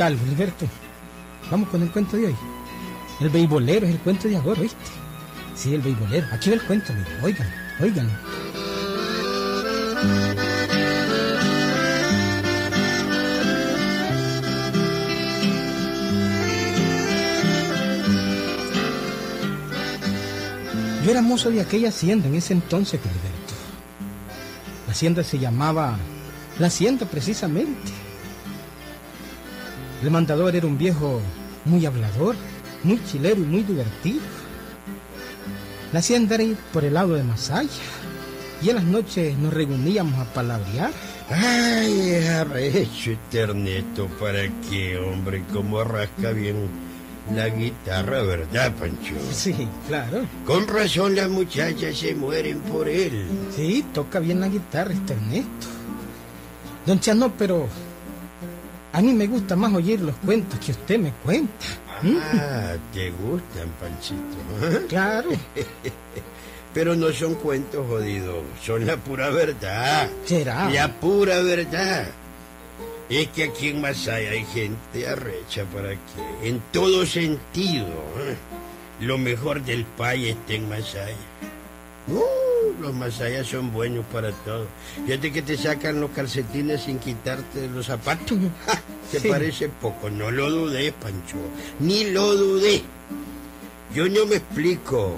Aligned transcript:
tal, 0.00 0.18
Gilberto? 0.18 0.66
Vamos 1.50 1.68
con 1.68 1.82
el 1.82 1.90
cuento 1.90 2.16
de 2.16 2.28
hoy. 2.28 2.36
El 3.20 3.28
beisbolero 3.28 3.84
es 3.84 3.92
el 3.92 3.98
cuento 3.98 4.28
de 4.28 4.36
ahora, 4.36 4.62
¿viste? 4.62 4.78
Sí, 5.54 5.74
el 5.74 5.82
beisbolero. 5.82 6.26
Aquí 6.32 6.50
el 6.50 6.62
cuento. 6.62 6.94
Oigan, 7.22 7.46
oigan. 7.82 8.08
Yo 21.04 21.10
era 21.10 21.20
mozo 21.20 21.50
de 21.50 21.60
aquella 21.60 21.90
hacienda 21.90 22.26
en 22.26 22.36
ese 22.36 22.54
entonces, 22.54 22.98
Gilberto. 23.02 23.54
La 24.86 24.92
hacienda 24.92 25.22
se 25.22 25.38
llamaba 25.38 25.98
La 26.58 26.68
Hacienda 26.68 27.04
precisamente. 27.04 28.09
El 30.02 30.10
mandador 30.10 30.56
era 30.56 30.66
un 30.66 30.78
viejo 30.78 31.20
muy 31.64 31.84
hablador, 31.84 32.34
muy 32.84 33.02
chilero 33.04 33.40
y 33.40 33.44
muy 33.44 33.62
divertido. 33.62 34.20
La 35.92 35.98
hacienda 35.98 36.36
era 36.36 36.44
por 36.72 36.84
el 36.84 36.94
lado 36.94 37.14
de 37.14 37.22
Masaya. 37.22 37.68
Y 38.62 38.70
en 38.70 38.76
las 38.76 38.84
noches 38.84 39.36
nos 39.38 39.52
reuníamos 39.52 40.18
a 40.18 40.24
palabrear. 40.32 40.90
Ay, 41.30 42.24
arrecho 42.26 43.12
Ernesto, 43.32 44.08
¿para 44.18 44.48
qué, 44.68 44.98
hombre? 44.98 45.44
Como 45.52 45.82
rasca 45.84 46.32
bien 46.32 46.68
la 47.34 47.48
guitarra, 47.48 48.22
¿verdad, 48.22 48.74
Pancho? 48.74 49.14
Sí, 49.32 49.54
claro. 49.86 50.26
Con 50.44 50.66
razón 50.66 51.14
las 51.14 51.28
muchachas 51.28 51.96
se 51.96 52.14
mueren 52.14 52.60
por 52.60 52.88
él. 52.88 53.26
Sí, 53.54 53.84
toca 53.94 54.18
bien 54.18 54.40
la 54.40 54.48
guitarra 54.48 54.92
este 54.92 55.12
Ernesto. 55.12 55.68
Don 56.86 56.98
Chano, 56.98 57.32
pero 57.38 57.68
a 58.92 59.00
mí 59.00 59.12
me 59.12 59.26
gusta 59.26 59.56
más 59.56 59.72
oír 59.72 60.00
los 60.00 60.16
cuentos 60.16 60.58
que 60.58 60.72
usted 60.72 60.98
me 60.98 61.12
cuenta. 61.24 61.66
Ah, 62.02 62.76
te 62.92 63.10
gustan, 63.10 63.68
Panchito. 63.80 64.86
Claro. 64.88 65.30
Pero 66.74 66.94
no 66.94 67.12
son 67.12 67.34
cuentos 67.34 67.86
jodidos, 67.86 68.44
son 68.62 68.86
la 68.86 68.96
pura 68.96 69.30
verdad. 69.30 70.08
¿Será? 70.24 70.70
La 70.70 70.88
pura 70.88 71.40
verdad. 71.40 72.08
Es 73.08 73.26
que 73.28 73.44
aquí 73.44 73.68
en 73.68 73.80
Masaya 73.80 74.30
hay 74.30 74.44
gente 74.44 75.08
arrecha 75.08 75.64
para 75.64 75.90
que, 75.90 76.48
en 76.48 76.62
todo 76.72 77.04
sentido, 77.04 77.86
¿eh? 77.86 78.36
lo 79.00 79.18
mejor 79.18 79.62
del 79.64 79.84
país 79.84 80.28
está 80.28 80.52
en 80.52 80.68
Masaya. 80.68 81.16
Uh, 82.06 82.49
los 82.80 82.94
masayas 82.94 83.46
son 83.46 83.72
buenos 83.72 84.04
para 84.12 84.32
todo. 84.32 84.66
Fíjate 85.06 85.32
que 85.32 85.42
te 85.42 85.56
sacan 85.56 86.00
los 86.00 86.10
calcetines 86.10 86.82
sin 86.82 86.98
quitarte 86.98 87.68
los 87.68 87.86
zapatos. 87.86 88.38
¿Te 89.12 89.20
Sí. 89.20 89.28
parece 89.28 89.68
poco? 89.68 90.08
No 90.10 90.30
lo 90.30 90.50
dudé, 90.50 90.92
Pancho. 90.92 91.36
Ni 91.80 92.04
lo 92.10 92.34
dudé. 92.36 92.82
Yo 93.94 94.08
no 94.08 94.24
me 94.26 94.36
explico. 94.36 95.16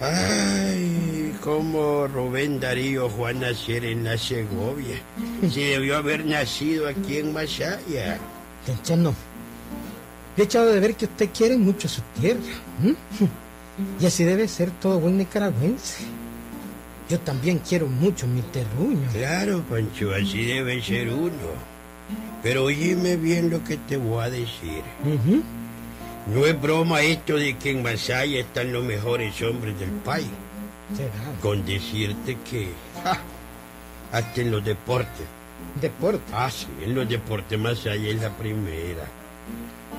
Ay, 0.00 1.34
cómo 1.40 2.06
Rubén 2.08 2.58
Darío 2.60 3.08
Juan 3.08 3.40
nacer 3.40 3.84
en 3.84 4.04
la 4.04 4.18
Segovia. 4.18 4.96
Si 5.50 5.62
debió 5.62 5.96
haber 5.96 6.24
nacido 6.26 6.88
aquí 6.88 7.18
en 7.18 7.32
Masaya. 7.32 8.18
Don 8.66 8.82
Chano, 8.82 9.14
he 10.36 10.42
echado 10.42 10.66
de 10.66 10.80
ver 10.80 10.94
que 10.96 11.04
usted 11.06 11.30
quiere 11.36 11.56
mucho 11.56 11.88
su 11.88 12.00
tierra. 12.20 12.40
Y 13.98 14.04
así 14.04 14.22
debe 14.22 14.46
ser 14.48 14.70
todo 14.70 15.00
buen 15.00 15.16
nicaragüense. 15.16 16.04
Yo 17.12 17.20
también 17.20 17.58
quiero 17.58 17.88
mucho 17.88 18.26
mi 18.26 18.40
terruño. 18.40 19.06
Claro, 19.12 19.62
Pancho, 19.68 20.14
así 20.14 20.46
debe 20.46 20.80
ser 20.80 21.10
uno. 21.10 21.52
Pero 22.42 22.64
oíme 22.64 23.16
bien 23.16 23.50
lo 23.50 23.62
que 23.62 23.76
te 23.76 23.98
voy 23.98 24.24
a 24.24 24.30
decir. 24.30 24.82
No 26.26 26.46
es 26.46 26.58
broma 26.58 27.02
esto 27.02 27.36
de 27.36 27.58
que 27.58 27.72
en 27.72 27.82
Masaya 27.82 28.40
están 28.40 28.72
los 28.72 28.82
mejores 28.82 29.42
hombres 29.42 29.78
del 29.78 29.90
país. 29.90 30.30
Será. 30.96 31.38
Con 31.42 31.66
decirte 31.66 32.38
que 32.50 32.70
ja, 33.04 33.18
hasta 34.10 34.40
en 34.40 34.50
los 34.50 34.64
deportes. 34.64 35.26
Deporte. 35.82 36.32
Ah, 36.32 36.50
sí, 36.50 36.66
en 36.82 36.94
los 36.94 37.06
deportes 37.06 37.58
Masaya 37.58 38.08
es 38.08 38.22
la 38.22 38.30
primera. 38.30 39.04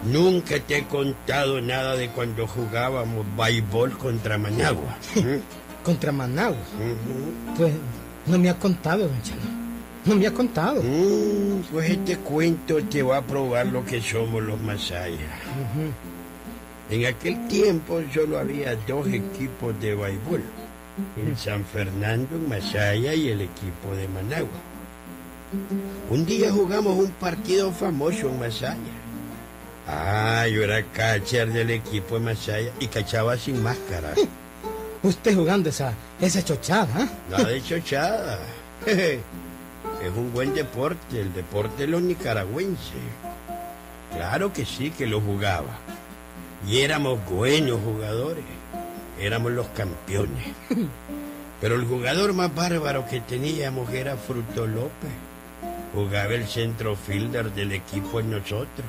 Nunca 0.06 0.60
te 0.60 0.78
he 0.78 0.84
contado 0.86 1.62
nada 1.62 1.96
de 1.96 2.10
cuando 2.10 2.48
jugábamos 2.48 3.24
béisbol 3.38 4.00
contra 4.00 4.40
Managua. 4.40 4.98
Contra 5.84 6.12
Managua. 6.12 6.58
Pues 7.58 7.74
no 8.26 8.40
me 8.40 8.50
ha 8.50 8.58
contado, 8.58 9.08
don 9.08 9.22
Chano. 9.22 9.42
No 10.06 10.16
me 10.16 10.28
ha 10.28 10.34
contado. 10.34 10.82
Mm, 10.82 11.62
pues 11.72 11.90
este 11.92 12.18
cuento 12.18 12.84
te 12.84 13.04
va 13.04 13.18
a 13.18 13.22
probar 13.22 13.68
lo 13.68 13.86
que 13.86 14.02
somos 14.02 14.44
los 14.44 14.60
Masayas. 14.62 15.20
Ujú. 15.20 15.92
En 16.90 17.06
aquel 17.06 17.48
tiempo 17.48 18.02
solo 18.14 18.38
había 18.38 18.76
dos 18.88 19.08
equipos 19.08 19.80
de 19.80 19.96
béisbol. 19.96 20.44
El 21.18 21.38
San 21.38 21.66
Fernando 21.66 22.36
en 22.36 22.50
Masaya 22.50 23.14
y 23.14 23.30
el 23.30 23.42
equipo 23.42 23.96
de 23.96 24.08
Managua. 24.08 24.60
Un 26.10 26.26
día 26.26 26.52
jugamos 26.52 26.98
un 26.98 27.12
partido 27.12 27.72
famoso 27.72 28.30
en 28.30 28.40
Masaya. 28.40 28.78
Ah, 29.88 30.46
yo 30.48 30.64
era 30.64 30.84
catcher 30.84 31.52
del 31.52 31.72
equipo 31.72 32.16
de 32.16 32.26
Masaya 32.26 32.72
y 32.80 32.88
cachaba 32.88 33.38
sin 33.38 33.64
máscara. 33.64 34.14
Usted 35.04 35.36
jugando 35.36 35.70
esa, 35.70 35.94
esa 36.22 36.44
chochada. 36.44 37.10
Nada 37.30 37.50
de 37.50 37.62
chochada. 37.62 38.40
Es 40.02 40.10
un 40.18 40.34
buen 40.34 40.54
deporte, 40.54 41.22
el 41.22 41.34
deporte 41.34 41.84
de 41.84 41.88
los 41.88 42.02
nicaragüenses. 42.02 42.92
Claro 44.14 44.52
que 44.52 44.66
sí 44.66 44.92
que 44.92 45.08
lo 45.08 45.22
jugaba. 45.22 45.78
Y 46.68 46.80
éramos 46.82 47.20
buenos 47.30 47.80
jugadores. 47.82 48.44
Éramos 49.20 49.54
los 49.54 49.68
campeones. 49.68 50.44
Pero 51.62 51.76
el 51.76 51.86
jugador 51.86 52.34
más 52.34 52.54
bárbaro 52.54 53.06
que 53.08 53.22
teníamos 53.22 53.90
era 53.94 54.18
Fruto 54.18 54.68
López. 54.68 55.12
Jugaba 55.94 56.34
el 56.34 56.48
centro 56.48 56.96
fielder 56.96 57.54
del 57.54 57.72
equipo 57.72 58.20
en 58.20 58.32
nosotros. 58.32 58.86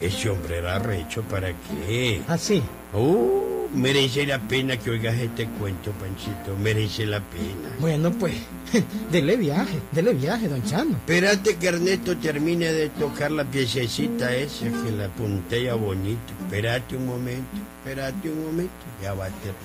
Ese 0.00 0.30
hombre 0.30 0.58
era 0.58 0.78
recho 0.78 1.22
para 1.22 1.48
qué. 1.48 2.22
Así. 2.28 2.62
Oh, 2.94 3.68
merece 3.74 4.26
la 4.26 4.38
pena 4.38 4.76
que 4.76 4.90
oigas 4.90 5.16
este 5.18 5.46
cuento, 5.58 5.90
Panchito. 5.92 6.56
Merece 6.56 7.06
la 7.06 7.20
pena. 7.20 7.74
Bueno, 7.80 8.12
pues, 8.12 8.34
dele 9.12 9.36
viaje, 9.36 9.80
dele 9.90 10.14
viaje, 10.14 10.46
don 10.48 10.62
Chano. 10.64 10.92
Espérate 10.92 11.56
que 11.56 11.66
Ernesto 11.66 12.16
termine 12.16 12.72
de 12.72 12.90
tocar 12.90 13.32
la 13.32 13.44
piececita 13.44 14.34
esa, 14.34 14.66
que 14.66 14.92
la 14.96 15.08
puntea 15.08 15.74
bonito. 15.74 16.32
Espérate 16.44 16.96
un 16.96 17.06
momento, 17.06 17.56
espérate 17.78 18.30
un 18.30 18.44
momento. 18.46 18.72
Ya 19.02 19.14
va 19.14 19.26
a 19.26 19.30
terminar. 19.30 19.58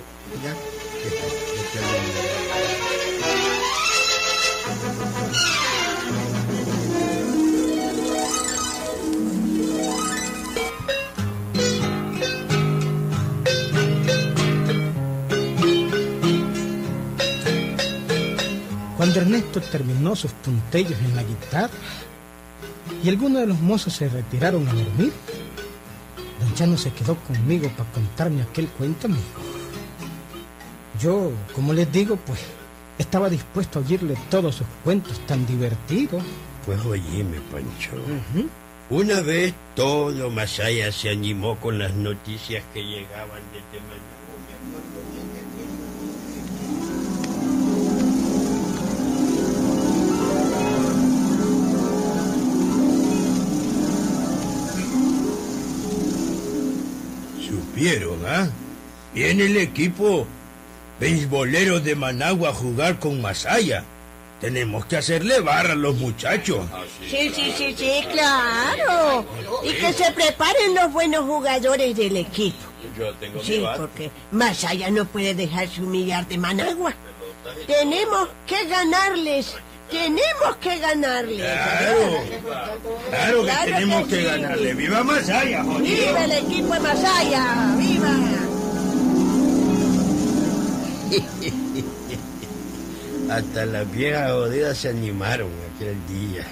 Ya, 0.44 0.50
ya, 0.50 1.10
ya 1.56 1.64
terminó. 5.34 5.65
Cuando 19.16 19.34
Ernesto 19.38 19.62
terminó 19.62 20.14
sus 20.14 20.32
puntellos 20.32 21.00
en 21.00 21.16
la 21.16 21.24
guitarra 21.24 21.74
y 23.02 23.08
algunos 23.08 23.40
de 23.40 23.48
los 23.48 23.62
mozos 23.62 23.94
se 23.94 24.10
retiraron 24.10 24.68
a 24.68 24.74
dormir, 24.74 25.14
don 26.42 26.54
Chano 26.54 26.78
se 26.78 26.92
quedó 26.92 27.16
conmigo 27.20 27.70
para 27.78 27.90
contarme 27.94 28.42
aquel 28.42 28.68
cuento, 28.68 29.08
amigo. 29.08 29.24
Yo, 31.00 31.32
como 31.54 31.72
les 31.72 31.90
digo, 31.94 32.18
pues 32.18 32.42
estaba 32.98 33.30
dispuesto 33.30 33.80
a 33.80 33.84
oírle 33.84 34.18
todos 34.30 34.56
sus 34.56 34.68
cuentos 34.84 35.18
tan 35.26 35.46
divertidos. 35.48 36.22
Pues 36.66 36.84
oíme, 36.86 37.40
Pancho. 37.54 37.92
Una 38.90 39.22
vez 39.22 39.54
todo 39.76 40.30
Masaya 40.30 40.92
se 40.92 41.10
animó 41.10 41.58
con 41.62 41.80
las 41.80 41.94
noticias 41.94 42.66
que 42.74 42.84
llegaban 42.84 43.42
desde 43.54 43.80
Managua. 43.80 44.25
Supieron, 57.76 58.26
¿ah? 58.26 58.50
Viene 59.14 59.48
el 59.48 59.58
equipo 59.58 60.26
beisbolero 60.98 61.82
de 61.82 61.94
Managua 61.94 62.52
a 62.52 62.54
jugar 62.54 63.00
con 63.00 63.22
Masaya. 63.22 63.84
Tenemos 64.40 64.86
que 64.86 64.96
hacerle 64.96 65.42
barra 65.42 65.74
a 65.74 65.76
los 65.76 65.96
muchachos. 65.96 66.66
Sí, 67.02 67.30
sí, 67.36 67.54
sí, 67.58 67.76
sí, 67.78 68.06
claro. 68.14 69.26
Y 69.62 69.74
que 69.74 69.92
se 69.92 70.10
preparen 70.14 70.74
los 70.74 70.94
buenos 70.94 71.26
jugadores 71.26 71.98
del 71.98 72.16
equipo. 72.16 72.64
Yo 72.98 73.14
tengo 73.16 73.44
Sí, 73.44 73.62
porque 73.76 74.10
Masaya 74.32 74.90
no 74.90 75.04
puede 75.04 75.36
dejarse 75.36 75.82
humillar 75.82 76.26
de 76.30 76.38
Managua. 76.38 76.94
Tenemos 77.68 78.30
que 78.48 78.66
ganarles 78.68 79.54
Tenemos 79.90 80.56
que 80.62 80.80
ganarle. 80.80 81.38
Claro, 81.38 82.24
claro 83.10 83.42
que 83.42 83.46
Claro 83.46 83.66
tenemos 83.66 84.04
que 84.04 84.10
que, 84.10 84.18
sí. 84.18 84.24
ganarle. 84.26 84.74
¡Viva 84.74 85.04
Masaya, 85.04 85.64
jodido! 85.64 85.80
¡Viva 86.08 86.26
el 86.26 86.32
equipo 86.32 86.74
de 86.74 86.80
Masaya! 86.80 87.76
¡Viva! 87.78 88.10
Hasta 93.30 93.66
las 93.66 93.92
viejas 93.92 94.32
jodidas 94.32 94.78
se 94.78 94.90
animaron 94.90 95.50
aquel 95.76 95.96
día. 96.08 96.46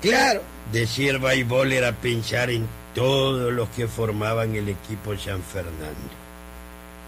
claro, 0.00 0.42
decir 0.72 1.18
béisbol 1.18 1.72
era 1.72 1.92
pensar 1.92 2.50
en 2.50 2.66
todos 2.94 3.52
los 3.52 3.68
que 3.70 3.86
formaban 3.86 4.54
el 4.54 4.68
equipo 4.68 5.16
San 5.16 5.42
Fernando. 5.42 6.10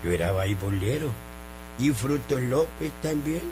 Yo 0.05 0.13
era 0.13 0.33
beisbolero 0.33 1.11
y 1.79 1.91
Frutos 1.91 2.41
López 2.43 2.93
también. 3.03 3.43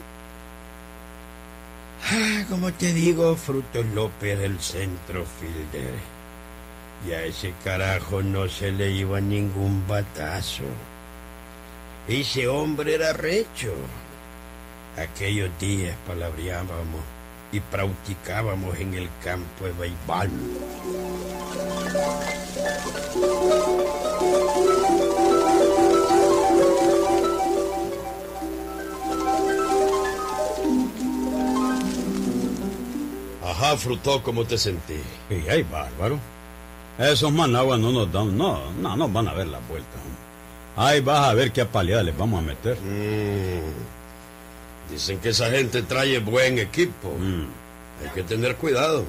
Ah, 2.03 2.43
como 2.49 2.71
te 2.73 2.93
digo, 2.93 3.35
Frutos 3.35 3.85
López 3.93 4.37
era 4.37 4.45
el 4.45 4.59
centro 4.59 5.25
fielder. 5.39 5.93
Y 7.07 7.11
a 7.11 7.23
ese 7.23 7.53
carajo 7.63 8.21
no 8.21 8.47
se 8.47 8.71
le 8.71 8.91
iba 8.91 9.21
ningún 9.21 9.87
batazo. 9.87 10.63
Ese 12.07 12.47
hombre 12.47 12.95
era 12.95 13.13
recho. 13.13 13.73
Aquellos 14.97 15.49
días 15.59 15.95
palabreábamos 16.07 17.01
y 17.51 17.59
practicábamos 17.59 18.77
en 18.79 18.93
el 18.95 19.09
campo 19.23 19.65
de 19.65 19.71
béisbol. 19.73 20.29
Ajá, 33.49 33.77
Frutó, 33.77 34.21
¿cómo 34.21 34.45
te 34.45 34.57
sentí? 34.57 35.01
Y 35.29 35.49
ay, 35.49 35.63
bárbaro. 35.63 36.19
Esos 36.99 37.31
managuas 37.31 37.79
no 37.79 37.91
nos 37.91 38.11
dan, 38.11 38.37
no, 38.37 38.71
no 38.73 38.95
nos 38.95 39.11
van 39.11 39.27
a 39.27 39.33
ver 39.33 39.47
la 39.47 39.59
vuelta. 39.67 39.97
Ahí 40.75 41.01
vas 41.01 41.29
a 41.29 41.33
ver 41.33 41.51
qué 41.51 41.61
apaleada 41.61 42.03
les 42.03 42.17
vamos 42.17 42.39
a 42.39 42.45
meter. 42.45 42.77
Mm. 42.79 44.91
Dicen 44.91 45.19
que 45.19 45.29
esa 45.29 45.49
gente 45.49 45.81
trae 45.81 46.19
buen 46.19 46.59
equipo. 46.59 47.15
Mm. 47.17 47.47
Hay 48.03 48.09
que 48.13 48.23
tener 48.23 48.55
cuidado. 48.55 49.03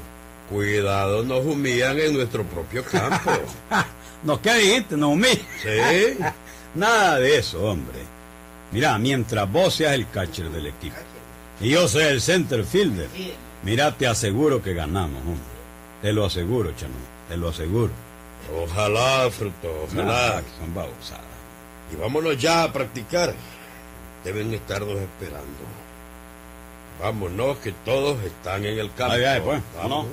Cuidado, 0.49 1.23
nos 1.23 1.45
humillan 1.45 1.99
en 1.99 2.15
nuestro 2.15 2.45
propio 2.45 2.85
campo. 2.85 3.31
¿No 4.25 4.41
qué 4.41 4.55
dijiste? 4.55 4.97
No 4.97 5.11
humilles. 5.11 5.45
¿Sí? 5.63 6.17
Nada 6.75 7.19
de 7.19 7.39
eso, 7.39 7.63
hombre. 7.63 7.99
Mira, 8.73 8.99
mientras 8.99 9.51
vos 9.51 9.75
seas 9.75 9.95
el 9.95 10.09
catcher 10.09 10.49
del 10.51 10.67
equipo 10.67 10.97
y 11.61 11.71
yo 11.71 11.89
sea 11.89 12.09
el 12.09 12.23
center 12.23 12.65
fielder, 12.65 13.09
mira, 13.63 13.97
te 13.97 14.07
aseguro 14.07 14.63
que 14.63 14.75
ganamos, 14.75 15.21
hombre. 15.23 15.61
Te 16.03 16.13
lo 16.13 16.25
aseguro, 16.25 16.73
chamo. 16.77 16.95
Te 17.29 17.37
lo 17.37 17.49
aseguro. 17.49 17.93
Ojalá, 18.65 19.31
Fruto, 19.31 19.85
ojalá. 19.85 20.39
Ah, 20.39 20.43
son 20.59 20.75
babosadas. 20.75 21.25
Y 21.93 21.97
vámonos 21.97 22.39
ya 22.39 22.65
a 22.65 22.73
practicar. 22.73 23.35
Deben 24.25 24.53
estarnos 24.55 24.97
esperando. 24.97 25.47
Vámonos, 27.01 27.59
que 27.59 27.73
todos 27.73 28.23
están 28.23 28.65
en 28.65 28.79
el 28.79 28.93
campo. 28.95 29.15
Ay, 29.15 29.41
pues, 29.43 29.63
vámonos. 29.77 30.07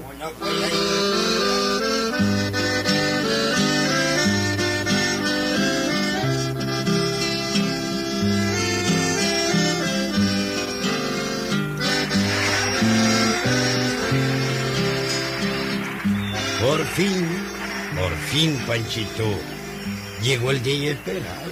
Por 16.78 16.86
fin, 16.86 17.26
por 18.00 18.16
fin, 18.30 18.56
Panchito, 18.68 19.28
llegó 20.22 20.52
el 20.52 20.62
día 20.62 20.92
esperado. 20.92 21.52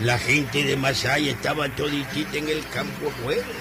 La 0.00 0.18
gente 0.18 0.64
de 0.64 0.76
Masaya 0.76 1.30
estaba 1.30 1.68
toditita 1.68 2.38
en 2.38 2.48
el 2.48 2.66
campo 2.66 3.04
de 3.04 3.22
juego. 3.22 3.52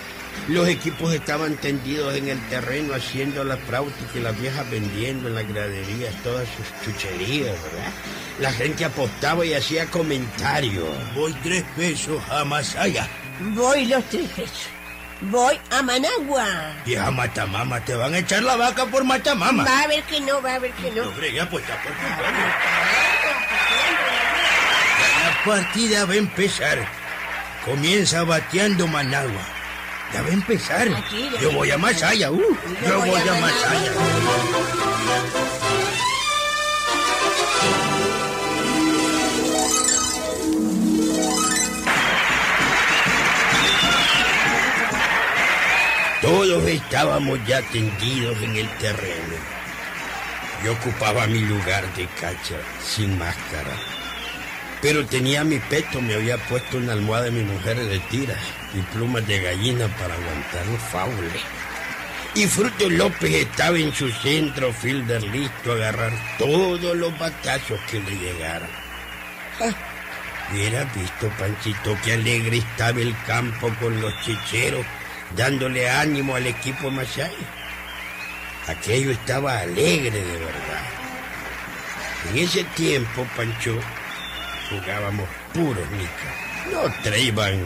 Los 0.47 0.67
equipos 0.67 1.13
estaban 1.13 1.55
tendidos 1.57 2.15
en 2.15 2.29
el 2.29 2.39
terreno 2.49 2.95
haciendo 2.95 3.44
la 3.44 3.57
práctica 3.57 4.09
y 4.15 4.21
las 4.21 4.41
viejas 4.41 4.71
vendiendo 4.71 5.27
en 5.27 5.35
las 5.35 5.47
graderías 5.47 6.15
todas 6.23 6.47
sus 6.57 6.65
chucherías, 6.83 7.55
¿verdad? 7.61 7.91
La 8.39 8.51
gente 8.51 8.83
apostaba 8.83 9.45
y 9.45 9.53
hacía 9.53 9.85
comentarios. 9.91 10.88
Voy 11.13 11.31
tres 11.44 11.63
pesos 11.75 12.23
a 12.27 12.44
Masaya. 12.44 13.07
Voy 13.53 13.85
los 13.85 14.03
tres 14.05 14.27
pesos. 14.29 14.76
Voy 15.21 15.59
a 15.71 15.81
Managua. 15.81 16.45
Vieja 16.85 17.09
Matamama, 17.11 17.79
te 17.81 17.95
van 17.95 18.13
a 18.13 18.19
echar 18.19 18.43
la 18.43 18.55
vaca 18.55 18.85
por 18.85 19.03
Matamama. 19.03 19.63
Va 19.63 19.81
a 19.81 19.87
ver 19.87 20.03
que 20.03 20.21
no, 20.21 20.41
va 20.41 20.55
a 20.55 20.59
ver 20.59 20.71
que 20.73 20.91
no. 20.91 21.05
No 21.05 21.11
fregué 21.11 21.41
apostar 21.41 21.81
por 21.81 21.91
La 25.23 25.43
partida 25.43 26.05
va 26.05 26.13
a 26.13 26.17
empezar. 26.17 26.87
Comienza 27.65 28.23
bateando 28.23 28.87
Managua. 28.87 29.41
Ya 30.13 30.21
va 30.21 30.29
a 30.29 30.33
empezar. 30.33 30.87
Aquí, 30.95 31.29
Yo 31.41 31.51
voy 31.51 31.71
a 31.71 31.77
Masaya, 31.77 32.31
uh, 32.31 32.57
yo 32.87 32.99
voy 32.99 33.09
a 33.09 33.33
Masaya. 33.41 33.91
Estábamos 46.65 47.39
ya 47.45 47.62
tendidos 47.69 48.42
en 48.42 48.56
el 48.56 48.69
terreno. 48.77 49.36
Yo 50.63 50.74
ocupaba 50.74 51.27
mi 51.27 51.39
lugar 51.42 51.86
de 51.95 52.07
cacha, 52.19 52.57
sin 52.83 53.18
máscara. 53.18 53.75
Pero 54.81 55.06
tenía 55.06 55.44
mi 55.44 55.59
peto, 55.59 56.01
me 56.01 56.15
había 56.15 56.38
puesto 56.38 56.77
una 56.77 56.94
almohada 56.94 57.25
de 57.25 57.31
mi 57.31 57.44
mujer 57.44 57.77
de 57.77 58.00
tiras 58.00 58.39
y 58.74 58.80
plumas 58.94 59.25
de 59.27 59.39
gallina 59.39 59.88
para 59.98 60.13
aguantar 60.13 60.65
los 60.68 60.81
faules. 60.92 61.42
Y 62.36 62.45
Fruto 62.45 62.89
López 62.89 63.33
estaba 63.33 63.77
en 63.77 63.94
su 63.94 64.09
centro 64.12 64.71
fielder 64.71 65.24
listo 65.24 65.71
a 65.71 65.75
agarrar 65.75 66.12
todos 66.38 66.95
los 66.95 67.18
batazos 67.18 67.80
que 67.89 68.00
le 68.00 68.15
llegaran. 68.15 68.69
Ah, 69.59 69.74
Hubiera 70.51 70.86
visto, 70.95 71.30
Panchito, 71.38 71.98
qué 72.06 72.13
alegre 72.13 72.57
estaba 72.57 73.02
el 73.02 73.14
campo 73.26 73.69
con 73.81 73.99
los 73.99 74.14
chicheros, 74.21 74.85
dándole 75.35 75.89
ánimo 75.89 76.35
al 76.35 76.47
equipo 76.47 76.89
Masaya. 76.91 77.31
Aquello 78.67 79.11
estaba 79.11 79.59
alegre 79.59 80.11
de 80.23 80.37
verdad. 80.37 80.83
En 82.31 82.37
ese 82.39 82.63
tiempo, 82.75 83.25
Pancho, 83.37 83.79
jugábamos 84.69 85.27
puros 85.53 85.89
nicas. 85.91 86.73
No 86.73 86.93
traían 87.01 87.61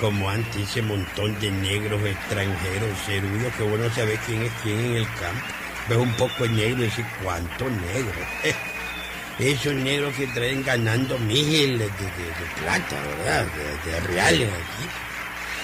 como 0.00 0.30
antes 0.30 0.56
ese 0.70 0.80
montón 0.80 1.38
de 1.40 1.50
negros 1.50 2.00
extranjeros, 2.02 2.98
cerullos, 3.04 3.52
que 3.56 3.62
vos 3.64 3.78
no 3.78 3.90
sabés 3.94 4.18
quién 4.24 4.42
es 4.42 4.52
quién 4.62 4.78
en 4.78 4.96
el 4.96 5.04
campo. 5.14 5.44
Ves 5.88 5.98
un 5.98 6.12
poco 6.14 6.46
negro 6.46 6.78
y 6.84 6.88
decís, 6.88 7.04
¿cuántos 7.22 7.70
negros? 7.70 8.14
Esos 9.38 9.74
negros 9.74 10.14
que 10.16 10.26
traen 10.28 10.64
ganando 10.64 11.18
miles 11.18 11.78
de, 11.78 11.86
de- 11.86 11.88
de 11.88 12.46
plata, 12.60 12.96
¿verdad? 13.18 13.46
De, 13.84 13.90
de 13.92 14.00
reales 14.00 14.48
aquí. 14.48 14.88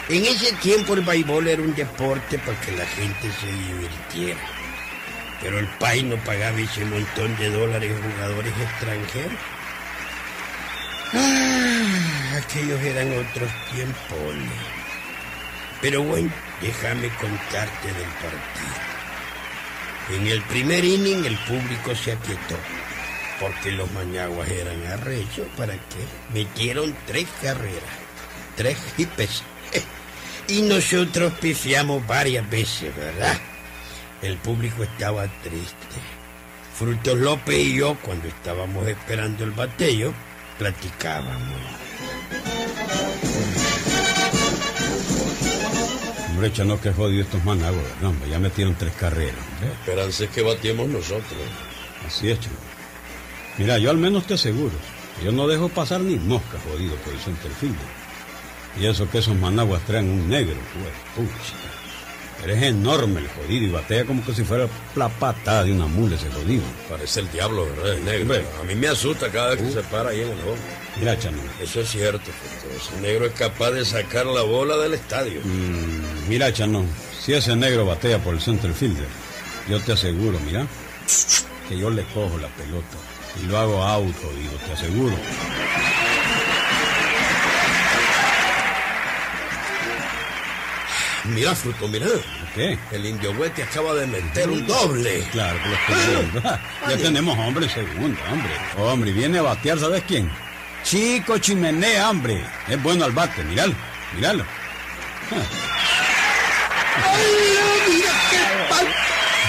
En 0.09 0.23
ese 0.27 0.53
tiempo 0.57 0.93
el 0.93 1.01
béisbol 1.01 1.49
era 1.49 1.63
un 1.63 1.75
deporte 1.75 2.39
para 2.39 2.61
que 2.61 2.73
la 2.73 2.85
gente 2.85 3.31
se 3.41 3.47
divirtiera. 3.47 4.41
Pero 5.41 5.59
el 5.59 5.67
país 5.79 6.05
no 6.05 6.17
pagaba 6.25 6.59
ese 6.59 6.85
montón 6.85 7.35
de 7.39 7.51
dólares 7.51 7.91
a 7.91 8.13
jugadores 8.13 8.53
extranjeros. 8.61 9.39
Ah, 11.15 12.37
aquellos 12.37 12.83
eran 12.83 13.13
otros 13.13 13.51
tiempos. 13.73 14.35
Pero 15.81 16.03
bueno, 16.03 16.31
déjame 16.61 17.09
contarte 17.17 17.89
del 17.89 18.11
partido. 18.21 18.85
En 20.11 20.27
el 20.27 20.43
primer 20.43 20.85
inning 20.85 21.25
el 21.25 21.39
público 21.39 21.95
se 21.95 22.13
aquietó, 22.13 22.57
porque 23.41 23.73
los 23.73 23.91
mañaguas 23.93 24.51
eran 24.51 24.87
arrechos 24.87 25.47
para 25.57 25.75
que 25.75 26.05
metieron 26.35 26.95
tres 27.07 27.27
carreras, 27.41 27.95
tres 28.55 28.77
hipes. 28.99 29.43
Y 30.49 30.63
nosotros 30.63 31.33
pifiamos 31.41 32.07
varias 32.07 32.49
veces, 32.51 32.95
¿verdad? 32.95 33.39
El 34.21 34.37
público 34.37 34.83
estaba 34.83 35.27
triste. 35.43 35.97
Frutos 36.77 37.17
López 37.19 37.57
y 37.59 37.77
yo, 37.77 37.97
cuando 38.03 38.29
estábamos 38.29 38.87
esperando 38.87 39.45
el 39.45 39.53
bateo, 39.53 40.13
platicábamos. 40.59 41.61
Hombre, 46.31 46.53
chano, 46.53 46.81
que 46.81 46.93
jodido 46.93 47.23
estos 47.23 47.45
managuas, 47.45 47.83
¿verdad? 47.83 48.11
hombre? 48.11 48.29
Ya 48.29 48.39
metieron 48.39 48.75
tres 48.75 48.93
carreras. 48.95 49.37
hombre. 49.53 49.73
Esperanza 49.73 50.25
es 50.25 50.31
que 50.31 50.43
batiemos 50.43 50.89
nosotros. 50.89 51.41
Así 52.07 52.31
es. 52.31 52.39
Mira, 53.57 53.79
yo 53.79 53.91
al 53.91 53.99
menos 53.99 54.27
te 54.27 54.35
aseguro. 54.35 54.75
que 55.19 55.27
Yo 55.27 55.33
no 55.33 55.47
dejo 55.47 55.69
pasar 55.69 56.01
ni 56.01 56.17
mosca 56.17 56.59
jodido 56.69 56.97
por 56.97 57.15
el 57.15 57.21
center 57.21 57.53
fielder. 57.53 58.04
Y 58.81 58.87
eso 58.87 59.09
que 59.09 59.19
esos 59.19 59.37
managuas 59.37 59.83
traen 59.87 60.09
un 60.09 60.29
negro, 60.29 60.57
pues, 60.75 61.29
pucha. 61.29 61.55
Pero 62.41 62.57
es 62.57 62.63
enorme 62.63 63.21
el 63.21 63.29
jodido 63.29 63.67
y 63.67 63.71
batea 63.71 64.05
como 64.05 64.23
que 64.25 64.35
si 64.35 64.45
fuera 64.45 64.69
la 64.97 65.09
patada 65.09 65.65
de 65.65 65.73
una 65.73 65.87
mula 65.87 66.17
ese 66.17 66.29
jodido. 66.31 66.63
Parece 66.91 67.21
el 67.21 67.31
diablo, 67.31 67.65
¿verdad? 67.65 67.95
El 67.95 68.05
negro. 68.05 68.43
A 68.61 68.65
mí 68.65 68.75
me 68.75 68.89
asusta 68.89 69.31
cada 69.31 69.55
vez 69.55 69.63
que 69.63 69.73
se 69.73 69.83
para 69.85 70.11
ahí 70.11 70.21
en 70.21 70.29
el 70.29 70.37
juego. 70.43 70.57
Mira, 70.99 71.19
Chano. 71.19 71.39
Eso 71.63 71.81
es 71.81 71.89
cierto. 71.89 72.31
Ese 72.77 73.01
negro 73.01 73.25
es 73.27 73.33
capaz 73.33 73.71
de 73.71 73.85
sacar 73.87 74.27
la 74.27 74.43
bola 74.43 74.77
del 74.77 74.93
estadio. 74.93 75.41
Mm, 75.43 76.29
mira, 76.29 76.53
Chano, 76.53 76.85
si 77.19 77.33
ese 77.33 77.57
negro 77.57 77.87
batea 77.87 78.19
por 78.19 78.35
el 78.35 78.41
center 78.43 78.75
fielder, 78.75 79.09
yo 79.67 79.81
te 79.81 79.93
aseguro, 79.93 80.39
mira, 80.41 80.67
que 81.69 81.79
yo 81.79 81.89
le 81.89 82.05
cojo 82.13 82.37
la 82.37 82.49
pelota 82.49 82.97
y 83.43 83.47
lo 83.47 83.59
hago 83.59 83.83
out, 83.83 84.15
jodido, 84.21 84.53
te 84.67 84.73
aseguro. 84.73 85.17
Mira, 91.25 91.55
Fruto, 91.55 91.89
mira. 91.89 92.07
¿Qué? 92.55 92.79
El 92.93 93.07
indio 93.07 93.33
Huete 93.33 93.63
acaba 93.63 93.95
de 93.95 94.07
meter 94.07 94.49
un 94.51 94.67
doble. 94.67 95.27
Claro 95.33 95.59
que 95.63 95.69
lo 95.69 95.75
estoy 95.75 96.15
viendo. 96.15 96.59
Ya 96.89 96.97
tenemos 96.99 97.39
hombre 97.39 97.65
en 97.65 97.71
segunda, 97.73 98.21
hombre. 98.31 98.51
Hombre, 98.77 99.13
viene 99.13 99.39
a 99.39 99.43
batear, 99.43 99.79
¿sabes 99.79 100.03
quién? 100.07 100.31
Chico 100.83 101.39
Chimenea, 101.39 102.11
hombre. 102.11 102.45
Es 102.69 102.81
bueno 102.83 103.07
al 103.07 103.13
bate, 103.13 103.43
míralo, 103.45 103.75
míralo. 104.15 104.45
mira 107.89 108.13
qué 108.31 108.39
palo! 108.69 108.91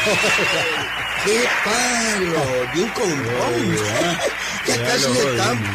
¡Qué 1.25 1.48
palo! 1.65 2.44
De 2.74 2.84
un 2.84 2.89
condón. 2.89 3.77
Ya 4.67 4.84
casi 4.84 5.12
estamos. 5.12 5.70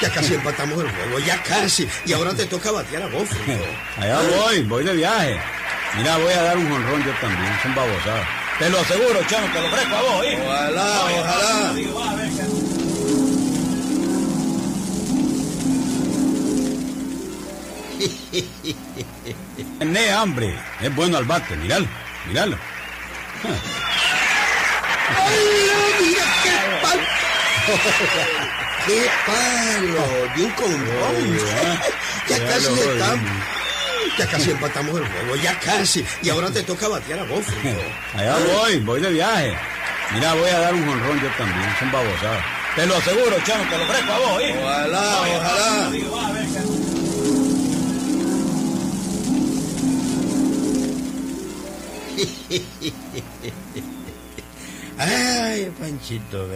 Ya 0.00 0.10
casi 0.10 0.34
empatamos 0.34 0.82
el 0.82 0.90
juego, 0.90 1.18
ya 1.18 1.42
casi. 1.42 1.86
Y 2.06 2.12
ahora 2.12 2.32
te 2.34 2.46
toca 2.46 2.70
batear 2.70 3.02
a 3.02 3.06
vos, 3.08 3.28
Fruto. 3.28 3.52
Allá 3.98 4.20
voy, 4.22 4.62
voy 4.62 4.84
de 4.84 4.94
viaje. 4.94 5.38
Mira, 5.96 6.16
voy 6.16 6.32
a 6.32 6.42
dar 6.42 6.56
un 6.56 6.70
jonrón 6.70 7.04
yo 7.04 7.12
también, 7.20 7.52
son 7.62 7.74
babosadas. 7.74 8.26
Te 8.58 8.70
lo 8.70 8.78
aseguro, 8.78 9.22
Chano, 9.28 9.46
te 9.52 9.60
lo 9.60 9.66
ofrezco 9.66 9.96
a 9.96 10.00
vos. 10.00 10.26
Ojalá, 10.46 11.04
ojalá. 11.04 11.74
Tiene 19.78 20.10
hambre, 20.12 20.58
es 20.80 20.94
bueno 20.94 21.18
al 21.18 21.24
bate, 21.24 21.56
míralo, 21.56 21.86
míralo. 22.26 22.56
mira 26.00 26.24
qué 26.42 26.50
palo! 26.82 27.02
¡Qué 28.86 29.06
palo! 29.26 30.06
De 30.36 30.42
un 30.44 30.50
condón. 30.52 31.38
Ya 32.28 32.38
casi 32.46 32.72
estamos. 32.72 33.30
Ya 34.18 34.26
casi 34.26 34.50
empatamos 34.50 35.00
el 35.00 35.06
juego, 35.06 35.36
ya 35.36 35.58
casi. 35.58 36.04
Y 36.22 36.28
ahora 36.30 36.50
te 36.50 36.62
toca 36.62 36.88
batear 36.88 37.20
a 37.20 37.24
vos. 37.24 37.44
Allá 38.14 38.36
voy, 38.54 38.78
voy 38.80 39.00
de 39.00 39.10
viaje. 39.10 39.56
Mira, 40.14 40.34
voy 40.34 40.50
a 40.50 40.58
dar 40.58 40.74
un 40.74 40.84
jonrón 40.86 41.20
yo 41.20 41.28
también, 41.38 41.74
son 41.78 41.92
babosadas. 41.92 42.44
Te 42.74 42.86
lo 42.86 42.96
aseguro, 42.96 43.36
Chano, 43.44 43.64
te 43.68 43.78
lo 43.78 43.84
ofrezco 43.84 44.12
a 44.12 44.18
vos, 44.18 44.42
hijo. 44.42 44.58
Ojalá, 44.60 45.20
ojalá. 45.20 45.90
Ay, 54.98 55.70
Panchito, 55.78 56.46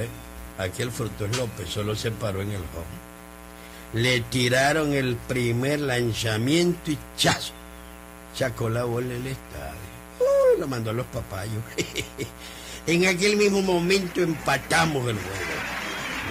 ve. 0.59 0.65
Aquel 0.65 0.91
Frutos 0.91 1.37
López 1.37 1.69
solo 1.69 1.95
se 1.95 2.11
paró 2.11 2.43
en 2.43 2.51
el 2.51 2.57
home. 2.57 3.05
Le 3.95 4.21
tiraron 4.23 4.93
el 4.93 5.17
primer 5.17 5.81
lanzamiento 5.81 6.91
y 6.91 6.99
chazo. 7.17 7.53
Sacó 8.37 8.69
la 8.69 8.85
bola 8.85 9.09
del 9.09 9.27
estadio. 9.29 9.79
Uy, 10.19 10.61
lo 10.61 10.67
mandó 10.67 10.91
a 10.91 10.95
los 10.95 11.07
papayos. 11.07 11.63
en 12.87 13.07
aquel 13.07 13.37
mismo 13.37 13.63
momento 13.63 14.21
empatamos 14.21 15.09
el 15.09 15.17
juego. 15.17 15.55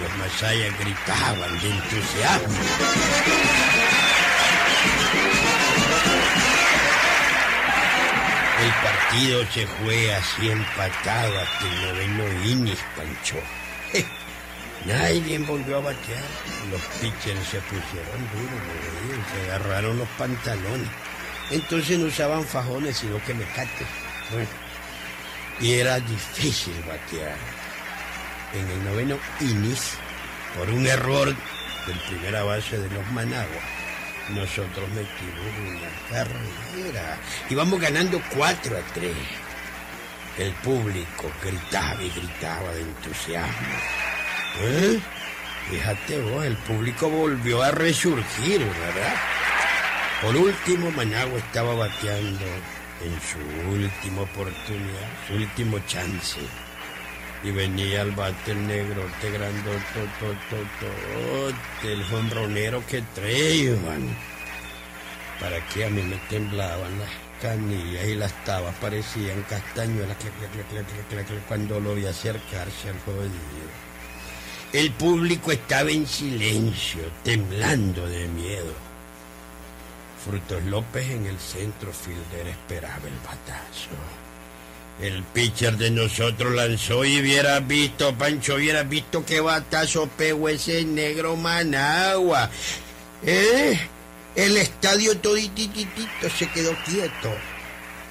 Los 0.02 0.18
masayas 0.18 0.78
gritaban 0.78 1.60
de 1.60 1.70
entusiasmo. 1.70 2.58
El 8.62 8.70
partido 8.82 9.44
se 9.52 9.66
fue 9.66 10.14
así 10.14 10.50
empatado 10.50 11.38
hasta 11.38 11.66
el 11.66 11.82
noveno 11.82 12.44
inning, 12.44 12.76
Pancho. 12.96 13.63
Nadie 14.86 15.38
volvió 15.38 15.78
a 15.78 15.80
batear. 15.80 16.24
Los 16.70 16.80
pitchers 17.00 17.48
se 17.48 17.60
pusieron 17.60 18.20
duros, 18.32 19.26
se 19.32 19.50
agarraron 19.50 19.98
los 19.98 20.08
pantalones. 20.10 20.88
Entonces 21.50 21.98
no 21.98 22.06
usaban 22.06 22.44
fajones, 22.44 22.96
sino 22.96 23.22
que 23.24 23.34
mecates. 23.34 23.86
Bueno, 24.30 24.48
y 25.60 25.74
era 25.74 26.00
difícil 26.00 26.74
batear. 26.86 27.36
En 28.52 28.70
el 28.70 28.84
noveno 28.84 29.18
inning, 29.40 29.76
por 30.56 30.68
un 30.70 30.86
error 30.86 31.34
del 31.86 31.98
primera 32.08 32.44
base 32.44 32.78
de 32.78 32.88
los 32.90 33.06
Managua, 33.12 33.62
nosotros 34.30 34.88
metimos 34.90 35.46
una 35.60 35.90
carrera. 36.10 37.18
Íbamos 37.50 37.80
ganando 37.80 38.22
4 38.34 38.76
a 38.76 38.94
3. 38.94 39.12
El 40.38 40.52
público 40.54 41.30
gritaba 41.42 42.02
y 42.02 42.10
gritaba 42.10 42.72
de 42.72 42.82
entusiasmo. 42.82 43.74
¿Eh? 44.60 45.00
Fíjate 45.70 46.20
vos, 46.20 46.44
el 46.44 46.56
público 46.56 47.08
volvió 47.08 47.62
a 47.62 47.70
resurgir, 47.70 48.58
¿verdad? 48.58 49.14
Por 50.20 50.36
último, 50.36 50.90
Managua 50.90 51.38
estaba 51.38 51.74
bateando 51.74 52.44
en 53.02 53.20
su 53.20 53.38
última 53.70 54.22
oportunidad, 54.22 55.08
su 55.26 55.34
último 55.34 55.78
chance. 55.86 56.40
Y 57.42 57.50
venía 57.50 58.02
al 58.02 58.12
bate 58.12 58.52
el 58.52 58.66
negro, 58.66 59.06
te 59.20 59.30
grandote, 59.30 59.80
el 61.84 62.04
jonronero 62.04 62.82
que 62.86 63.02
traían. 63.14 64.16
Para 65.38 65.64
que 65.68 65.84
a 65.84 65.90
mí 65.90 66.02
me 66.02 66.16
temblaban 66.28 66.98
las 66.98 67.10
canillas 67.40 68.06
y 68.06 68.14
las 68.14 68.32
tabas 68.44 68.74
parecían 68.80 69.42
castañuelas 69.48 70.16
cuando 71.48 71.80
lo 71.80 71.94
vi 71.94 72.06
acercarse 72.06 72.88
al 72.88 72.98
jodido. 73.00 73.84
El 74.72 74.90
público 74.90 75.52
estaba 75.52 75.90
en 75.90 76.06
silencio, 76.06 77.02
temblando 77.22 78.08
de 78.08 78.26
miedo. 78.26 78.74
Frutos 80.24 80.64
López 80.64 81.10
en 81.10 81.26
el 81.26 81.38
centro 81.38 81.92
fielder 81.92 82.48
esperaba 82.48 83.06
el 83.06 83.18
batazo. 83.24 83.90
El 85.00 85.22
pitcher 85.22 85.76
de 85.76 85.90
nosotros 85.90 86.54
lanzó 86.54 87.04
y 87.04 87.20
hubiera 87.20 87.60
visto, 87.60 88.14
Pancho, 88.16 88.54
hubiera 88.54 88.84
visto 88.84 89.24
qué 89.24 89.40
batazo 89.40 90.08
pegó 90.16 90.48
ese 90.48 90.84
negro 90.84 91.36
Managua. 91.36 92.48
¿Eh? 93.24 93.78
El 94.36 94.56
estadio 94.56 95.16
todititito 95.18 96.28
se 96.36 96.48
quedó 96.50 96.74
quieto. 96.84 97.32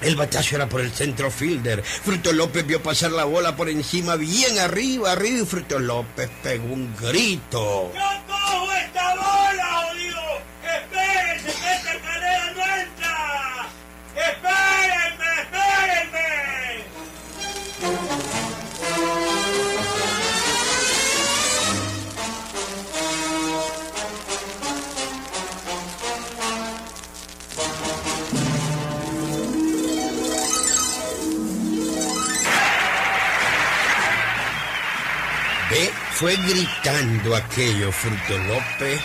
El 0.02 0.16
batazo 0.16 0.56
era 0.56 0.68
por 0.68 0.82
el 0.82 0.92
centro 0.92 1.32
fielder. 1.32 1.84
Fruto 1.84 2.34
López 2.34 2.66
vio 2.66 2.82
pasar 2.82 3.12
la 3.12 3.24
bola 3.26 3.56
por 3.56 3.70
encima, 3.70 4.16
bien 4.16 4.60
arriba, 4.60 5.14
arriba, 5.14 5.40
y 5.40 5.46
Fruto 5.46 5.80
López 5.80 6.30
pegó 6.42 6.66
un 6.66 6.94
grito. 6.96 7.92
¡Yo 7.94 8.33
fue 36.24 36.38
gritando 36.38 37.36
aquello 37.36 37.92
Fruto 37.92 38.38
López 38.48 39.02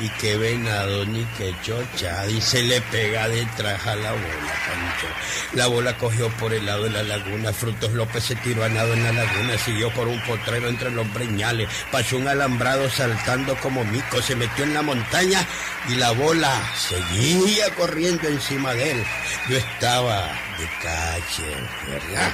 y 0.00 0.08
que 0.08 0.38
venado 0.38 1.04
ni 1.04 1.22
que 1.36 1.54
chocha 1.62 2.26
y 2.28 2.40
se 2.40 2.62
le 2.62 2.80
pega 2.80 3.28
detrás 3.28 3.86
a 3.86 3.94
la 3.94 4.12
bola, 4.12 4.54
Pancho. 4.66 5.06
La 5.52 5.66
bola 5.66 5.98
cogió 5.98 6.30
por 6.30 6.54
el 6.54 6.64
lado 6.64 6.84
de 6.84 6.90
la 6.92 7.02
laguna, 7.02 7.52
Frutos 7.52 7.92
López 7.92 8.24
se 8.24 8.36
tiró 8.36 8.64
a 8.64 8.70
nado 8.70 8.94
en 8.94 9.04
la 9.04 9.12
laguna, 9.12 9.58
siguió 9.58 9.92
por 9.92 10.08
un 10.08 10.18
potrero 10.22 10.70
entre 10.70 10.90
los 10.92 11.12
breñales, 11.12 11.68
pasó 11.92 12.16
un 12.16 12.26
alambrado 12.26 12.88
saltando 12.88 13.54
como 13.56 13.84
mico, 13.84 14.22
se 14.22 14.34
metió 14.34 14.64
en 14.64 14.72
la 14.72 14.80
montaña 14.80 15.46
y 15.90 15.96
la 15.96 16.12
bola 16.12 16.50
seguía 16.74 17.68
corriendo 17.74 18.28
encima 18.28 18.72
de 18.72 18.92
él. 18.92 19.04
Yo 19.50 19.58
estaba 19.58 20.22
de 20.58 20.66
catcher, 20.82 21.68
¿verdad? 21.86 22.32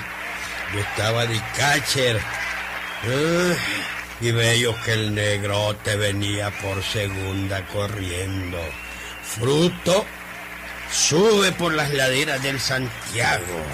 Yo 0.73 0.79
estaba 0.79 1.27
de 1.27 1.43
catcher. 1.57 2.21
Ah, 3.05 4.02
y 4.23 4.31
veo 4.31 4.75
que 4.85 4.93
el 4.93 5.15
negrote 5.15 5.97
venía 5.97 6.51
por 6.63 6.83
segunda 6.83 7.67
corriendo. 7.67 8.59
Fruto 9.23 10.07
Sube 10.93 11.53
por 11.53 11.73
las 11.73 11.91
laderas 11.91 12.43
del 12.43 12.61
Santiago. 12.61 13.65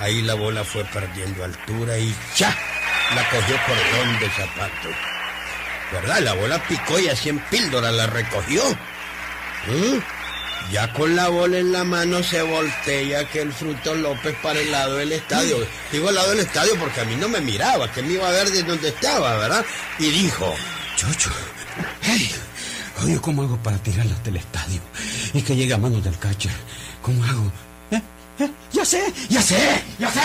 Ahí 0.00 0.22
la 0.22 0.34
bola 0.34 0.64
fue 0.64 0.84
perdiendo 0.86 1.44
altura 1.44 1.98
y 1.98 2.14
¡ya! 2.34 2.56
La 3.14 3.28
cogió 3.28 3.56
cordón 3.66 4.18
de 4.18 4.30
zapato. 4.30 4.88
¿Verdad? 5.92 6.20
La 6.20 6.32
bola 6.32 6.58
picó 6.66 6.98
y 6.98 7.08
así 7.08 7.28
en 7.28 7.38
píldora 7.40 7.90
la 7.92 8.06
recogió. 8.06 8.62
¿Mm? 9.66 9.98
Ya 10.72 10.92
con 10.92 11.14
la 11.14 11.28
bola 11.28 11.58
en 11.58 11.72
la 11.72 11.84
mano 11.84 12.22
se 12.22 12.42
voltea 12.42 13.28
que 13.28 13.40
el 13.40 13.52
Fruto 13.52 13.94
López 13.94 14.34
para 14.42 14.58
el 14.58 14.72
lado 14.72 14.96
del 14.96 15.12
estadio. 15.12 15.58
Digo 15.92 16.08
al 16.08 16.16
lado 16.16 16.30
del 16.30 16.40
estadio 16.40 16.76
porque 16.78 17.00
a 17.00 17.04
mí 17.04 17.14
no 17.16 17.28
me 17.28 17.40
miraba, 17.40 17.90
que 17.92 18.02
me 18.02 18.14
iba 18.14 18.28
a 18.28 18.32
ver 18.32 18.50
de 18.50 18.62
donde 18.64 18.88
estaba, 18.88 19.36
¿verdad? 19.38 19.64
Y 19.98 20.10
dijo, 20.10 20.52
Chocho, 20.96 21.30
hey, 22.02 22.34
oye, 23.02 23.20
¿cómo 23.20 23.42
hago 23.42 23.56
para 23.62 23.78
tirarlas 23.78 24.22
del 24.24 24.36
estadio? 24.36 24.80
Y 25.34 25.42
que 25.42 25.54
llegue 25.54 25.74
a 25.74 25.78
manos 25.78 26.02
del 26.02 26.18
catcher. 26.18 26.52
¿Cómo 27.00 27.22
hago? 27.24 27.52
¿Eh? 27.92 28.02
¿Eh? 28.40 28.50
Ya 28.72 28.84
sé, 28.84 29.12
ya 29.28 29.42
sé, 29.42 29.82
ya 29.98 30.10
sé. 30.10 30.20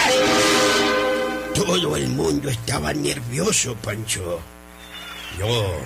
todo 1.53 1.95
el 1.95 2.07
mundo 2.07 2.49
estaba 2.49 2.93
nervioso, 2.93 3.75
Pancho. 3.75 4.39
Yo, 5.37 5.77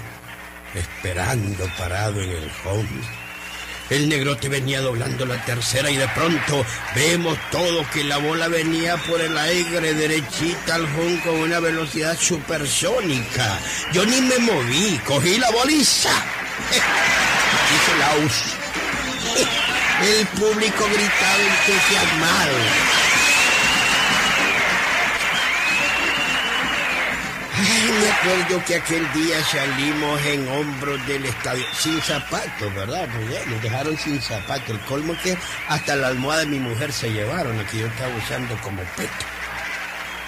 esperando 0.76 1.66
parado 1.78 2.22
en 2.22 2.30
el 2.30 2.52
home. 2.64 3.25
El 3.90 4.10
negrote 4.10 4.50
venía 4.50 4.82
doblando 4.82 5.26
la 5.26 5.44
tercera 5.46 5.92
y 5.92 5.98
de 5.98 6.08
pronto 6.10 6.66
vemos 6.96 7.38
todo 7.52 7.88
que 7.94 8.04
la 8.04 8.18
bola 8.18 8.48
venía 8.48 8.98
por 8.98 9.22
el 9.22 9.38
aire 9.38 9.94
derechita 9.94 10.76
al 10.76 10.86
home 10.86 11.22
con 11.24 11.36
una 11.36 11.60
velocidad 11.60 12.18
supersónica. 12.18 13.60
Yo 13.94 14.06
ni 14.06 14.22
me 14.22 14.40
moví, 14.40 15.00
cogí 15.06 15.38
la 15.38 15.52
boliza. 15.52 16.10
Hizo 17.76 17.98
la 18.00 18.26
US. 18.26 18.44
El 20.20 20.28
público 20.28 20.86
gritaba 20.92 21.44
entusiasmado. 21.44 23.15
Ay, 27.58 27.92
me 28.02 28.12
acuerdo 28.12 28.66
que 28.66 28.76
aquel 28.76 29.14
día 29.14 29.42
salimos 29.46 30.22
en 30.26 30.48
hombros 30.50 31.08
del 31.08 31.26
estadio, 31.26 31.64
sin 31.74 32.02
zapatos, 32.02 32.74
¿verdad? 32.74 33.08
Nos 33.48 33.62
dejaron 33.62 33.98
sin 33.98 34.22
zapatos. 34.22 34.72
El 34.72 34.80
colmo 34.82 35.16
que 35.24 35.38
hasta 35.70 35.96
la 35.96 36.08
almohada 36.08 36.42
de 36.42 36.48
mi 36.48 36.60
mujer 36.60 36.92
se 36.92 37.14
llevaron, 37.14 37.58
la 37.58 37.66
que 37.66 37.80
yo 37.80 37.88
estaba 37.88 38.14
usando 38.18 38.58
como 38.58 38.82
peto. 38.98 39.26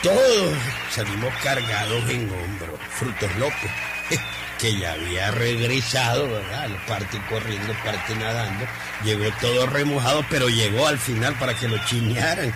Todos 0.04 0.54
salimos 0.92 1.34
cargados 1.44 2.10
en 2.10 2.32
hombros. 2.32 2.80
Frutos 2.92 3.36
López, 3.38 3.72
que 4.60 4.78
ya 4.80 4.94
había 4.94 5.32
regresado, 5.32 6.30
¿verdad? 6.32 6.70
Parte 6.88 7.20
corriendo, 7.30 7.74
parte 7.84 8.16
nadando. 8.16 8.66
Llegó 9.04 9.26
todo 9.42 9.68
remojado, 9.68 10.26
pero 10.30 10.48
llegó 10.48 10.88
al 10.88 10.98
final 10.98 11.34
para 11.34 11.56
que 11.56 11.68
lo 11.68 11.78
chinearan. 11.86 12.54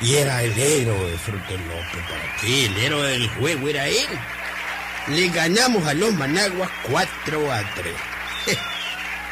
Y 0.00 0.14
era 0.14 0.42
el 0.42 0.58
héroe, 0.58 1.18
Frutos 1.18 1.60
López. 1.68 2.02
¿Para 2.08 2.36
qué? 2.40 2.66
El 2.66 2.76
héroe 2.78 3.06
del 3.10 3.28
juego 3.28 3.68
era 3.68 3.86
él. 3.86 4.08
Le 5.08 5.28
ganamos 5.28 5.86
a 5.86 5.94
los 5.94 6.12
Managuas 6.14 6.70
4 6.90 7.52
a 7.52 7.60
3. 7.74 7.94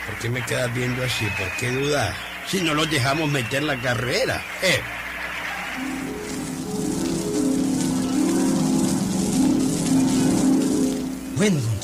¿Por 0.07 0.19
qué 0.19 0.29
me 0.29 0.45
quedas 0.45 0.73
viendo 0.75 1.03
así? 1.05 1.27
¿Por 1.39 1.51
qué 1.59 1.71
dudas? 1.71 2.15
Si 2.47 2.61
no 2.61 2.75
los 2.75 2.91
dejamos 2.91 3.29
meter 3.31 3.63
la 3.63 3.81
carrera. 3.81 4.43
Eh. 4.63 4.81
Bueno, 11.37 11.61
don. 11.61 11.79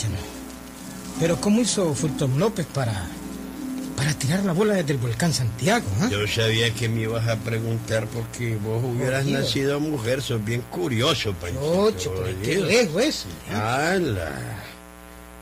Pero 1.20 1.40
¿cómo 1.40 1.60
hizo 1.60 1.94
Fulton 1.94 2.38
López 2.38 2.66
para, 2.66 3.06
para 3.96 4.12
tirar 4.14 4.44
la 4.44 4.52
bola 4.52 4.74
desde 4.74 4.92
el 4.92 4.98
volcán 4.98 5.32
Santiago? 5.32 5.86
ah? 6.00 6.08
Yo 6.10 6.26
sabía 6.26 6.72
que 6.74 6.88
me 6.88 7.02
ibas 7.02 7.26
a 7.28 7.36
preguntar 7.36 8.06
porque 8.08 8.56
vos 8.56 8.82
hubieras 8.84 9.24
nacido 9.26 9.80
mujer. 9.80 10.22
Sos 10.22 10.44
bien 10.44 10.62
curioso, 10.70 11.32
Panchito. 11.34 11.82
Ocho, 11.82 12.12
pero 12.24 12.36
qué 12.42 12.56
lejos 12.60 13.02
eso. 13.02 13.26
¿ah? 13.52 13.90
¡Hala! 13.92 14.32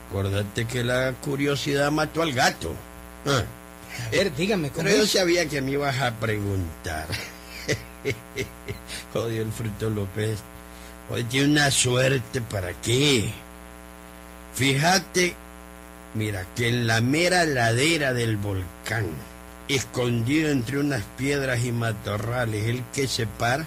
Acordate 0.09 0.65
que 0.65 0.83
la 0.83 1.13
curiosidad 1.21 1.91
mató 1.91 2.21
al 2.21 2.33
gato. 2.33 2.73
Ah. 3.25 3.43
A 4.07 4.09
ver, 4.09 4.35
dígame, 4.35 4.69
¿cómo 4.69 4.83
Pero 4.83 4.97
yo 4.97 5.03
es? 5.03 5.11
sabía 5.11 5.47
que 5.47 5.61
me 5.61 5.71
ibas 5.71 5.99
a 5.99 6.11
preguntar. 6.15 7.07
Jodido 9.13 9.43
el 9.43 9.51
fruto 9.51 9.89
López. 9.89 10.39
Hoy 11.09 11.23
tiene 11.25 11.47
una 11.51 11.71
suerte 11.71 12.41
para 12.41 12.73
qué. 12.73 13.31
Fíjate, 14.55 15.35
mira, 16.13 16.45
que 16.55 16.67
en 16.69 16.87
la 16.87 17.01
mera 17.01 17.45
ladera 17.45 18.13
del 18.13 18.37
volcán, 18.37 19.07
escondido 19.67 20.49
entre 20.49 20.77
unas 20.77 21.03
piedras 21.17 21.63
y 21.63 21.71
matorrales, 21.71 22.65
el 22.67 22.83
que 22.93 23.07
se 23.07 23.25
para, 23.27 23.65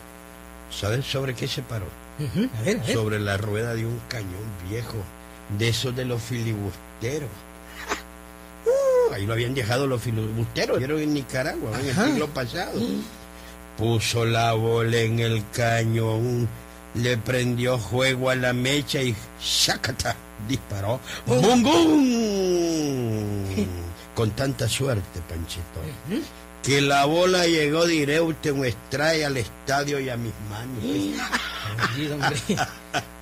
¿sabes 0.71 1.05
sobre 1.07 1.35
qué 1.35 1.49
se 1.49 1.63
paró? 1.63 1.87
Ujú, 2.19 2.49
A 2.59 2.63
ver, 2.63 2.79
a 2.81 2.83
ver. 2.85 2.95
Sobre 2.95 3.19
la 3.21 3.37
rueda 3.37 3.75
de 3.75 3.87
un 3.87 4.01
cañón 4.09 4.31
viejo, 4.69 4.97
de 5.59 5.69
esos 5.69 5.95
de 5.97 6.05
los 6.05 6.23
filibusteros. 6.23 7.31
Uh, 8.67 9.13
ahí 9.15 9.25
lo 9.27 9.35
habían 9.35 9.55
dejado 9.55 9.87
los 9.87 10.03
filibusteros, 10.03 10.79
vieron 10.79 11.01
en 11.01 11.15
Nicaragua, 11.15 11.71
en 11.81 11.89
el 11.89 11.95
siglo 11.95 12.27
pasado. 12.29 12.73
Puso 13.79 14.25
la 14.25 14.55
bola 14.55 14.97
en 14.99 15.21
el 15.21 15.45
cañón, 15.53 16.49
le 16.95 17.17
prendió 17.17 17.79
juego 17.79 18.31
a 18.31 18.35
la 18.35 18.53
mecha 18.53 19.01
y 19.03 19.15
¡shakata! 19.41 20.17
Disparó. 20.49 21.01
¡Bum, 21.27 21.63
bum! 21.63 23.45
Con 24.15 24.31
tanta 24.31 24.67
suerte, 24.69 25.21
Panchito, 25.29 25.81
que 26.63 26.81
la 26.81 27.05
bola 27.05 27.47
llegó 27.47 27.85
directo 27.87 28.49
en 28.49 28.65
strike 28.65 29.25
al 29.25 29.37
estadio 29.37 30.01
y 30.01 30.09
a 30.09 30.17
mis 30.17 30.33
manos. 30.51 30.83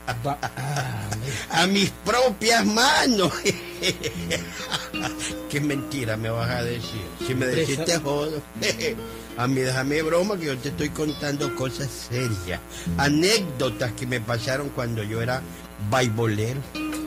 Ah, 0.06 1.08
a 1.50 1.66
mis 1.66 1.90
propias 2.04 2.64
manos. 2.66 3.32
Qué 5.50 5.60
mentira 5.60 6.16
me 6.16 6.28
vas 6.28 6.50
a 6.50 6.62
decir. 6.62 7.00
Si 7.26 7.34
me 7.34 7.46
decís 7.46 7.82
te 7.84 7.98
jodo. 7.98 8.42
A 9.36 9.48
mí 9.48 9.62
déjame 9.62 10.00
broma 10.02 10.36
que 10.36 10.46
yo 10.46 10.56
te 10.58 10.68
estoy 10.68 10.90
contando 10.90 11.56
cosas 11.56 11.88
serias. 12.10 12.60
Anécdotas 12.98 13.92
que 13.92 14.06
me 14.06 14.20
pasaron 14.20 14.68
cuando 14.68 15.02
yo 15.02 15.22
era 15.22 15.42
baibolero. 15.90 16.60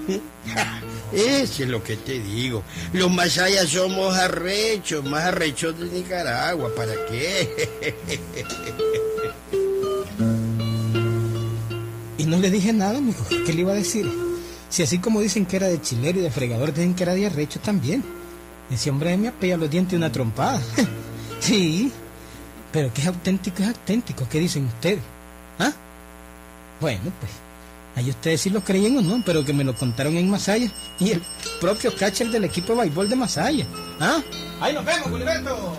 Eso 1.13 1.63
es 1.63 1.69
lo 1.69 1.83
que 1.83 1.97
te 1.97 2.19
digo. 2.19 2.63
Los 2.93 3.11
masayas 3.11 3.69
somos 3.69 4.15
arrechos, 4.17 5.03
más 5.05 5.25
arrechos 5.25 5.77
de 5.79 5.85
Nicaragua. 5.85 6.69
¿Para 6.75 6.93
qué? 7.07 7.69
Y 12.17 12.25
no 12.25 12.37
le 12.37 12.49
dije 12.49 12.73
nada, 12.73 12.99
mijo. 12.99 13.23
¿Qué 13.29 13.53
le 13.53 13.61
iba 13.61 13.73
a 13.73 13.75
decir? 13.75 14.11
Si 14.69 14.83
así 14.83 14.99
como 14.99 15.21
dicen 15.21 15.45
que 15.45 15.55
era 15.55 15.67
de 15.67 15.81
chilero 15.81 16.19
y 16.19 16.23
de 16.23 16.31
fregador, 16.31 16.73
dicen 16.73 16.95
que 16.95 17.03
era 17.03 17.13
de 17.13 17.27
arrecho 17.27 17.59
también. 17.59 18.03
Ese 18.69 18.89
hombre 18.89 19.15
me 19.17 19.29
apella 19.29 19.55
los 19.55 19.69
dientes 19.69 19.95
una 19.95 20.11
trompada. 20.11 20.59
sí, 21.39 21.91
pero 22.71 22.93
que 22.93 23.01
es 23.01 23.07
auténtico, 23.07 23.61
es 23.61 23.69
auténtico. 23.69 24.27
¿Qué 24.29 24.39
dicen 24.39 24.65
ustedes? 24.65 24.99
¿Ah? 25.59 25.71
Bueno, 26.81 27.11
pues, 27.19 27.31
ahí 27.97 28.11
ustedes 28.11 28.41
sí 28.41 28.49
lo 28.51 28.63
creyen 28.63 28.97
o 28.97 29.01
no, 29.01 29.21
pero 29.25 29.43
que 29.43 29.53
me 29.53 29.63
lo 29.63 29.73
contaron 29.75 30.15
en 30.17 30.29
Masaya. 30.29 30.69
Y 30.99 31.11
el 31.11 31.21
propio 31.59 31.93
catcher 31.95 32.29
del 32.29 32.43
equipo 32.43 32.73
de 32.73 32.81
béisbol 32.81 33.09
de 33.09 33.15
Masaya. 33.15 33.65
¿Ah? 33.99 34.21
Ahí 34.61 34.73
nos 34.73 34.85
vemos, 34.85 35.09
Gilberto. 35.09 35.77